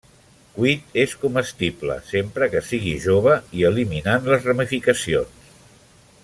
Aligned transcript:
Cuit, 0.53 0.87
és 1.01 1.11
comestible, 1.23 1.97
sempre 2.07 2.47
que 2.55 2.63
sigui 2.71 2.95
jove 3.05 3.37
i 3.61 3.67
eliminant 3.71 4.27
les 4.33 4.49
ramificacions. 4.51 5.55